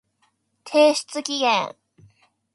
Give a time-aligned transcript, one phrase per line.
[0.63, 1.75] 提出期限